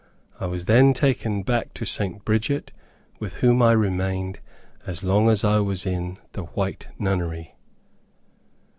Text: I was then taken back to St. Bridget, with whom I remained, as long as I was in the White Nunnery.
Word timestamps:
I 0.39 0.47
was 0.47 0.65
then 0.65 0.93
taken 0.95 1.43
back 1.43 1.75
to 1.75 1.85
St. 1.85 2.25
Bridget, 2.25 2.71
with 3.19 3.35
whom 3.35 3.61
I 3.61 3.73
remained, 3.73 4.39
as 4.87 5.03
long 5.03 5.29
as 5.29 5.43
I 5.43 5.59
was 5.59 5.85
in 5.85 6.17
the 6.33 6.41
White 6.41 6.87
Nunnery. 6.97 7.53